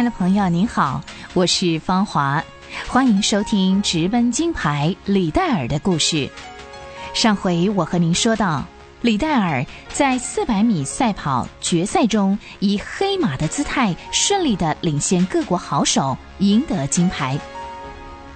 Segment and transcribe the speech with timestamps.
[0.00, 1.04] 爱的朋友，您好，
[1.34, 2.42] 我是芳华，
[2.88, 6.26] 欢迎收听直奔金牌李戴尔的故事。
[7.12, 8.64] 上回我和您说到，
[9.02, 17.38] 李戴尔在400米赛跑决赛中，以黑马的姿态顺利的领先各国好手，赢得金牌。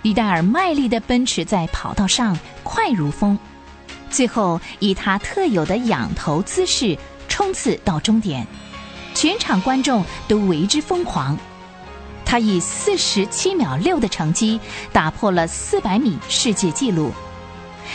[0.02, 3.38] 李戴尔卖力的奔驰在跑道上，快如风，
[4.10, 6.94] 最后以他特有的仰头姿势
[7.27, 8.46] 冲刺到终点。
[9.14, 11.38] 全场观众都为之疯狂，
[12.24, 14.60] 他以四十七秒六的成绩
[14.92, 17.12] 打破了四百米世界纪录。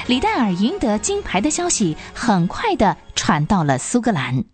[0.08, 4.46] 李戴尔赢得金牌的消息很快的传到了苏格兰。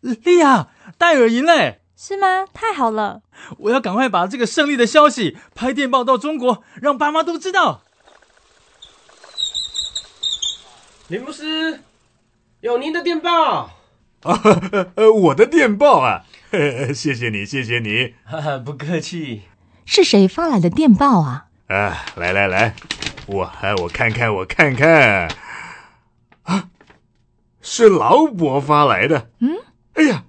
[0.00, 1.80] 莉亚，戴尔赢嘞！
[1.96, 2.46] 是吗？
[2.52, 3.22] 太好了！
[3.58, 7.82] 我要赶快把这个胜利的消息拍电报到中国，让爸妈都知道。
[11.08, 11.82] 林牧师，
[12.60, 13.70] 有您的电报。
[14.26, 14.40] 啊，
[14.96, 16.24] 呃，我的电报啊，
[16.92, 18.14] 谢谢你，谢谢你，
[18.64, 19.42] 不客气。
[19.84, 21.46] 是谁发来的电报啊？
[21.68, 22.74] 啊，来来来，
[23.26, 25.28] 我我看看，我看看，
[26.42, 26.68] 啊，
[27.62, 29.30] 是劳勃发来的。
[29.38, 29.56] 嗯，
[29.94, 30.24] 哎呀，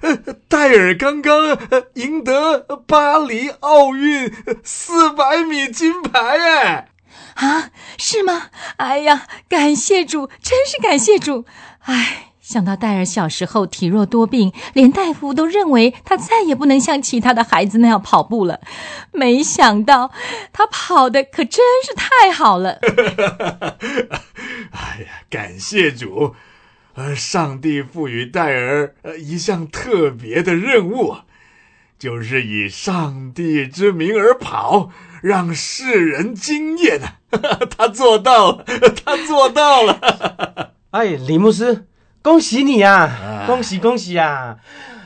[0.00, 0.16] 呃，
[0.48, 1.56] 戴尔刚刚
[1.94, 4.32] 赢得巴黎奥运
[4.64, 6.88] 四百米金牌，哎，
[7.34, 8.50] 啊，是吗？
[8.78, 11.44] 哎呀，感谢主，真是感谢主，
[11.84, 12.31] 哎。
[12.42, 18.60] 想到戴尔小时候体弱多病，连大夫都认为他再也不能像其他的孩子那样跑步了。
[19.12, 20.10] 没想到
[20.52, 22.80] 他跑的可真是太好了。
[24.72, 26.34] 哎呀，感谢主！
[26.94, 31.18] 呃，上帝赋予戴尔呃一项特别的任务，
[31.96, 34.90] 就是以上帝之名而跑，
[35.22, 37.06] 让世人惊艳呢。
[37.70, 38.64] 他做到了，
[39.04, 40.72] 他做到了。
[40.90, 41.86] 哎，李牧师。
[42.22, 43.44] 恭喜你呀！
[43.46, 44.56] 恭喜恭喜呀！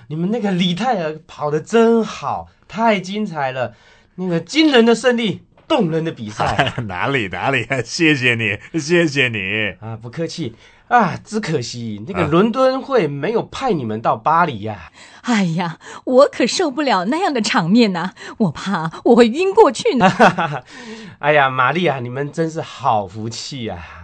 [0.08, 3.72] 你们那个李泰尔跑得真好，太精彩了！
[4.16, 9.96] 那个惊人的胜利，动人的比赛， 哪里哪里，谢谢你，谢谢你啊！
[10.00, 10.54] 不客气
[10.88, 14.92] 啊，只可惜那个伦敦会没有派你们到巴黎呀！
[15.22, 20.12] 哎呀，我可受不了那样的场面呐，我怕我会晕过去呢。
[21.18, 23.95] 哎呀，玛丽啊，你们真是好福气呀！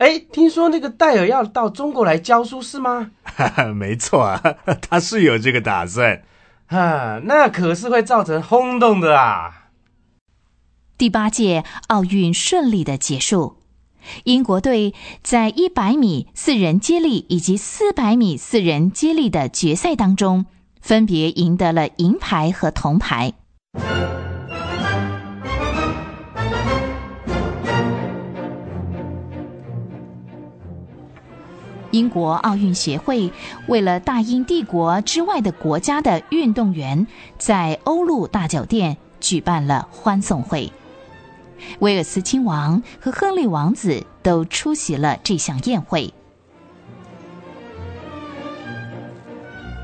[0.00, 3.10] 哎，听说那个戴尔要到中国来教书是吗？
[3.76, 4.42] 没错啊，
[4.80, 6.22] 他是有这个打算。
[6.66, 9.68] 哈，那可是会造成轰动的啊！
[10.96, 13.58] 第八届奥运顺利的结束，
[14.24, 20.46] 英国队在一百米四人接力以及四百米四人接力的决赛当中，
[20.80, 23.34] 分别赢得了银牌和铜牌。
[31.90, 33.32] 英国奥运协会
[33.66, 37.06] 为了大英帝国之外的国家的运动员，
[37.38, 40.72] 在欧陆大酒店举办了欢送会。
[41.80, 46.12] 威尔斯亲王和亨利王子都出席了这项宴会。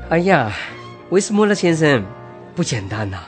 [0.09, 0.51] 哎呀，
[1.09, 2.05] 威斯莫勒先生，
[2.55, 3.19] 不简单呐！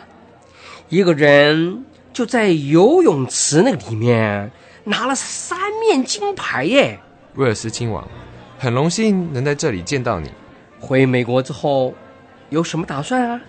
[0.88, 4.50] 一个人就在游泳池那个里面
[4.86, 7.00] 拿了三面金牌耶！
[7.36, 8.08] 威尔斯亲王。
[8.62, 10.30] 很荣幸能在这里见到你。
[10.82, 11.94] 回美国之后
[12.50, 13.40] 有什么打算啊？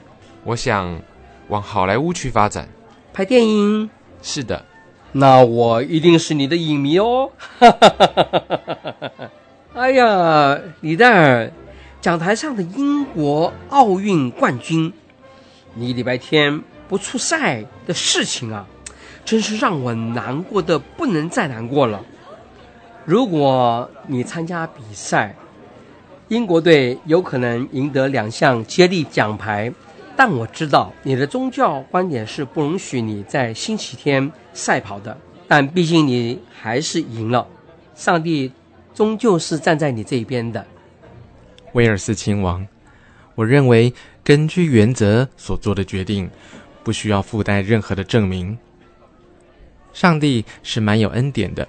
[0.45, 1.03] 我想
[1.49, 2.69] 往好莱坞去发展，
[3.13, 3.91] 拍电影。
[4.23, 4.65] 是的，
[5.11, 7.29] 那我一定是你的影迷哦。
[9.75, 11.51] 哎呀，李戴尔，
[12.01, 14.93] 讲台上的英国奥运冠军，
[15.75, 18.65] 你礼拜天不出赛的事情啊，
[19.25, 22.01] 真是让我难过的不能再难过了。
[23.05, 25.35] 如果你参加比赛，
[26.29, 29.73] 英国队有可能赢得两项接力奖牌，
[30.15, 35.17] 但我知道你的宗教观点是不允许你在星期天赛跑的。
[35.49, 37.45] 但毕竟你还是赢了，
[37.95, 38.53] 上帝
[38.95, 40.65] 终究是站在你这一边的。
[41.73, 42.65] 威尔斯亲王，
[43.35, 43.93] 我认为
[44.23, 46.31] 根据原则所做的决定，
[46.85, 48.57] 不需要附带任何的证明。
[49.93, 51.67] 上帝是蛮有恩典的。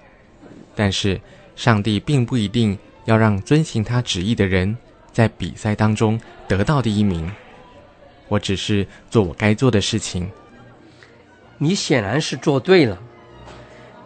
[0.75, 1.19] 但是，
[1.56, 4.77] 上帝并不一定要让遵行他旨意的人
[5.12, 7.31] 在比赛当中得到第一名。
[8.27, 10.31] 我只是做我该做的事情。
[11.57, 12.97] 你显然是做对了。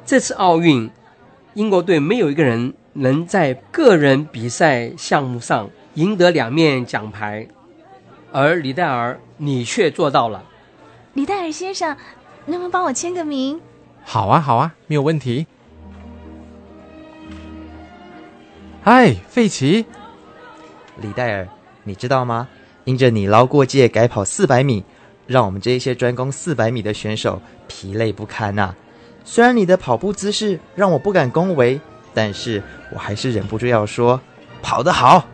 [0.06, 0.90] 这次奥运，
[1.54, 7.48] 英国队没有一个人能在个人比赛项目上赢得两面奖牌，
[8.32, 10.44] 而李戴尔，你却做到了。
[11.14, 11.96] 李戴尔先生，
[12.46, 13.62] 能不能帮我签个名？
[14.04, 15.48] 好啊，好啊，没有问题。
[18.88, 19.84] 嗨，费奇，
[21.02, 21.48] 李戴尔，
[21.86, 22.48] 你知道吗？
[22.84, 24.84] 因着你捞过界改跑四百米，
[25.26, 28.76] 让我们这一些专攻四百米的选手疲累不堪呐。
[29.24, 31.82] 虽然你的跑步姿势让我不敢恭维，
[32.14, 32.62] 但是
[32.94, 34.22] 我还是忍不住要说，
[34.62, 35.26] 跑得好。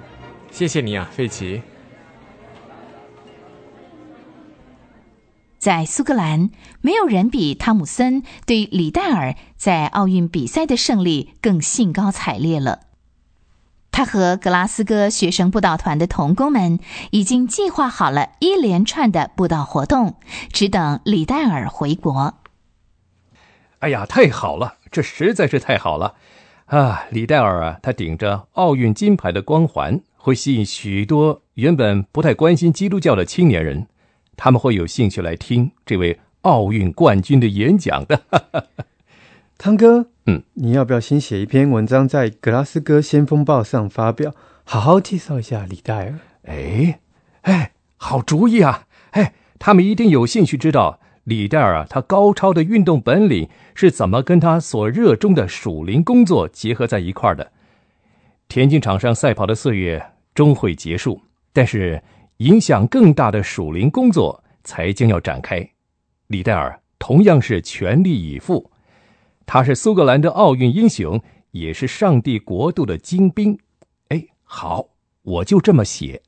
[0.50, 1.62] 谢谢你啊，费奇。
[5.60, 12.91] 在苏格兰，没有人比汤姆森对李戴尔在奥运比赛的胜利更兴高采烈了。
[13.92, 16.80] 他和格拉斯哥学生布道团的童工们
[17.12, 20.16] 已经计划好了一连串的布道活动，
[20.52, 22.36] 只等李戴尔回国。
[23.80, 24.76] 哎呀，太好了！
[24.92, 26.16] 这实在是太好了
[26.66, 27.06] 啊！
[27.10, 33.88] 李戴尔啊，他顶着奥运金牌的光环，会吸引许多原本不太关心基督教的青年人。
[34.38, 38.22] 他们会有兴趣来听这位奥运冠军的演讲的，
[39.64, 46.20] 汤哥，嗯，你要不要先写一篇文章在《格拉斯哥先锋报》上发表，好好介绍一下李戴尔？
[46.46, 47.00] 哎，
[47.42, 48.88] 哎，好主意啊！
[49.12, 57.52] 哎，他们一定有兴趣知道李戴尔啊，他高超的运动本领是怎么跟他所热衷的属灵工作结合在一块儿的。
[58.48, 60.04] 田径场上赛跑的岁月
[60.34, 61.22] 终会结束，
[61.54, 62.02] 但是。
[62.38, 65.70] 影响更大的属灵工作才将要展开，
[66.26, 68.71] 李戴尔同样是全力以赴。
[69.54, 71.22] 他是苏格兰的奥运英雄，
[71.52, 73.60] 也是上帝国度的精兵。
[74.08, 74.86] 哎，好，
[75.24, 76.24] 我就这么写。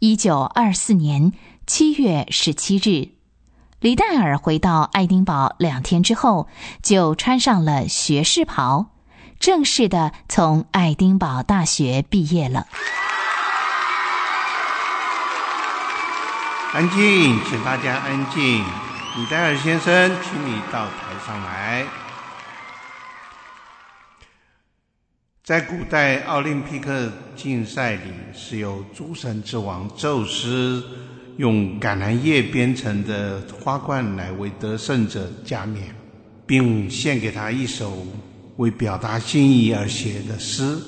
[0.00, 1.30] 一九二四年
[1.68, 3.14] 七月十七日，
[3.78, 6.48] 李戴尔回到爱丁堡两天之后，
[6.82, 8.86] 就穿上了学士袍，
[9.38, 12.66] 正式的从爱丁堡大学毕业了。
[16.72, 18.64] 安静，请大家安静。
[19.16, 21.86] 李戴尔先生，请你到台上来。
[25.42, 30.84] 在古代奥林匹克竞赛里，是由诸神之王宙斯
[31.38, 35.94] 用橄榄叶编成的花冠来为得胜者加冕，
[36.46, 38.06] 并献给他一首
[38.58, 40.78] 为表达心意而写的诗。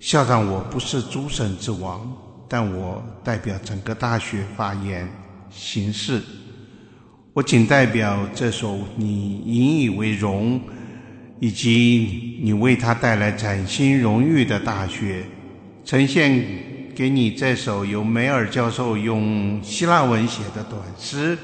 [0.00, 2.12] 校长，我不是诸神之王。
[2.48, 5.10] 但我代表整个大学发言
[5.48, 6.20] 行事，
[7.34, 10.60] 我仅代表这首你引以为荣，
[11.40, 15.24] 以及你为他带来崭新荣誉的大学，
[15.82, 16.44] 呈现
[16.94, 21.38] 给你这首由梅尔教授用希腊文写的短诗，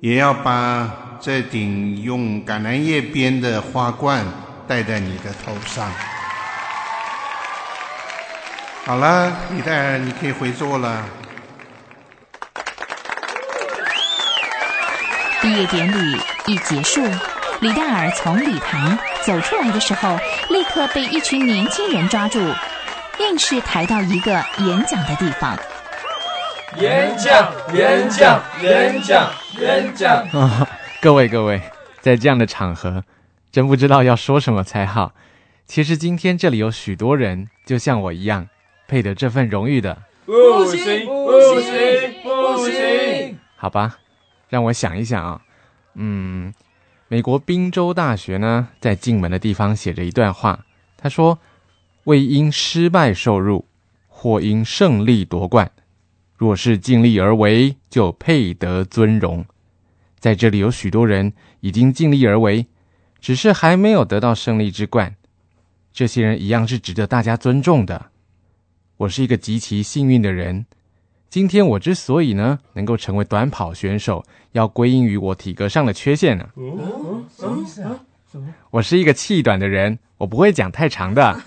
[0.00, 4.26] 也要把这顶用橄榄叶编的花冠
[4.66, 5.88] 戴在你的头上。
[8.84, 11.06] 好了，李戴尔，你可以回座了。
[15.42, 16.16] 毕业典礼
[16.46, 17.02] 一结束，
[17.60, 18.96] 李戴尔从礼堂
[19.26, 20.16] 走出来的时候，
[20.50, 22.38] 立刻被一群年轻人抓住，
[23.18, 25.58] 硬是抬到一个演讲的地方。
[26.78, 29.28] 演讲，演讲，演讲，
[29.58, 30.24] 演讲！
[30.28, 30.64] 啊，
[31.00, 31.60] 各位各位，
[32.00, 33.02] 在这样的场合，
[33.50, 35.12] 真不知道要说什么才好。
[35.66, 38.48] 其实今天这里有许多人，就像我一样。
[38.86, 43.38] 配得这份荣誉的，不行不行不行！
[43.56, 43.96] 好吧，
[44.52, 45.40] 让我想一想啊。
[45.94, 46.52] 嗯，
[47.08, 50.66] 美国宾州大学呢，在进门的地方写着一段话，
[50.98, 51.38] 他说
[52.04, 53.66] ：“未因失败受辱，
[54.08, 55.72] 或因胜利夺冠。
[56.36, 59.46] 若是尽力而为，就配得尊荣。”
[60.20, 62.66] 在这里有许多人已经尽力而为，
[63.22, 65.16] 只是还没有得到胜利之冠。
[65.94, 68.10] 这些人一样是值得大家尊重的。
[68.98, 70.66] 我是一个极其幸运的人。
[71.32, 76.46] 今天我之所以呢能够成为短跑选手，要归因于我体格上的缺陷呢。
[76.56, 77.98] 哦，什么意思啊？
[78.30, 78.52] 什么？
[78.70, 81.40] 我是一个气短的人，我不会讲太长的。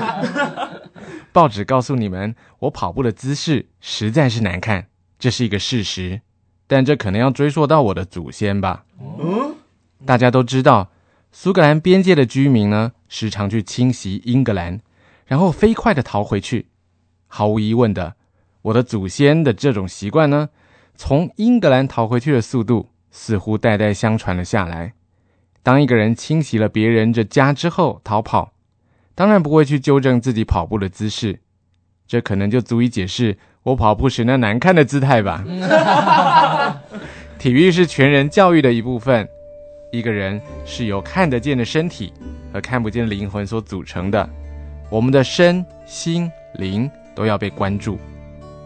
[1.30, 4.86] 报纸告诉你们，我跑步的姿势实在是难看，
[5.18, 6.22] 这是一个事实。
[6.66, 8.86] 但这可能要追溯到我的祖先吧。
[8.98, 9.56] 嗯，
[10.06, 10.90] 大家都知道，
[11.30, 14.80] 苏格兰边界的居民呢，时常去侵袭英格兰。
[15.26, 16.68] 然后飞快的逃回去，
[17.26, 18.16] 毫无疑问的，
[18.66, 20.48] 我的祖先的这种习惯呢，
[20.96, 24.94] 从英格兰逃回去的速度似乎代代相传了下来。
[25.62, 28.52] 当一个人侵袭了别人的家之后逃跑，
[29.14, 31.38] 当然不会去纠正自己跑步的姿势，
[32.08, 35.44] 这可能就足以解释我跑步时那难看的姿态吧。
[37.38, 39.28] 体育是全人教育的一部分，
[39.92, 42.12] 一个人是由看得见的身体
[42.52, 44.28] 和看不见的灵魂所组成的。
[44.90, 47.96] 我们的身心灵都要被关注，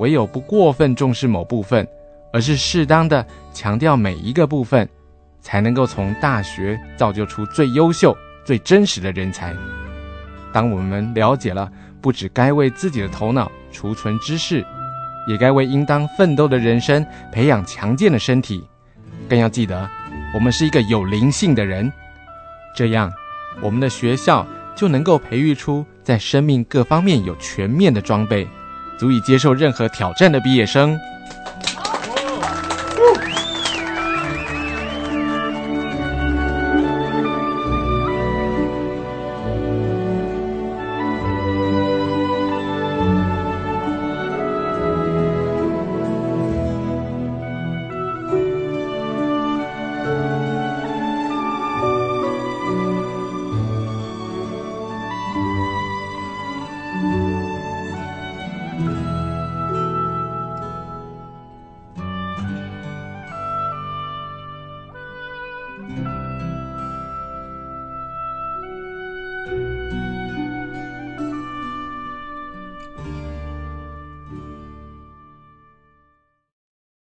[0.01, 1.87] 唯有不过分重视某部分，
[2.33, 4.89] 而是适当的强调每一个部分，
[5.43, 9.55] 才能够从大学造就出最优秀、最真实的人才。
[10.55, 14.65] 当我们了解了不只该为自己的头脑储存知识，
[15.29, 18.67] 也该为应当奋斗的人生培养强健的身体。
[19.29, 19.87] 更要记得，
[20.35, 21.93] 我们是一个有灵性的人，
[22.75, 23.13] 这样
[23.61, 28.49] 我们的学校就能够培育出在生命各方面有全面的装备，
[29.01, 31.01] 足以接受任何挑战的毕业生。